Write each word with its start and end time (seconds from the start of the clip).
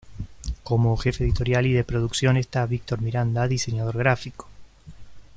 Como 0.63 0.97
Jefe 0.97 1.25
editorial 1.25 1.67
y 1.67 1.73
de 1.73 1.83
producción 1.83 2.35
está 2.35 2.65
Victor 2.65 3.01
Miranda, 3.03 3.47
Diseñador 3.47 3.99
Gráfico. 3.99 4.47